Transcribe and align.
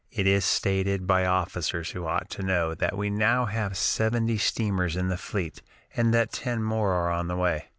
It 0.09 0.25
is 0.25 0.43
stated 0.45 1.05
by 1.05 1.27
officers 1.27 1.91
who 1.91 2.07
ought 2.07 2.31
to 2.31 2.41
know 2.41 2.73
that 2.73 2.97
we 2.97 3.11
now 3.11 3.45
have 3.45 3.77
seventy 3.77 4.39
steamers 4.39 4.95
in 4.95 5.09
the 5.09 5.15
fleet, 5.17 5.61
and 5.95 6.11
that 6.11 6.31
ten 6.33 6.63
more 6.63 6.93
are 6.93 7.11
on 7.11 7.27
the 7.27 7.37
way.... 7.37 7.69